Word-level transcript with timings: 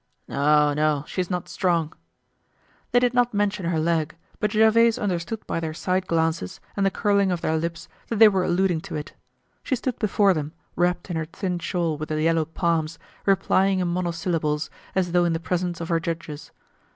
"No, 0.27 0.73
no, 0.73 1.03
she's 1.05 1.29
not 1.29 1.47
strong." 1.47 1.93
They 2.91 2.97
did 2.97 3.13
not 3.13 3.35
mention 3.35 3.67
her 3.67 3.79
leg; 3.79 4.15
but 4.39 4.51
Gervaise 4.51 4.97
understood 4.97 5.45
by 5.45 5.59
their 5.59 5.75
side 5.75 6.07
glances, 6.07 6.59
and 6.75 6.83
the 6.83 6.89
curling 6.89 7.31
of 7.31 7.41
their 7.41 7.55
lips, 7.55 7.87
that 8.07 8.15
they 8.17 8.27
were 8.27 8.43
alluding 8.43 8.81
to 8.81 8.95
it. 8.95 9.13
She 9.61 9.75
stood 9.75 9.99
before 9.99 10.33
them, 10.33 10.53
wrapped 10.75 11.11
in 11.11 11.17
her 11.17 11.25
thin 11.25 11.59
shawl 11.59 11.99
with 11.99 12.09
the 12.09 12.19
yellow 12.19 12.45
palms, 12.45 12.97
replying 13.27 13.77
in 13.77 13.89
monosyllables, 13.89 14.71
as 14.95 15.11
though 15.11 15.23
in 15.23 15.33
the 15.33 15.39
presence 15.39 15.79
of 15.79 15.89
her 15.89 15.99
judges. 15.99 16.49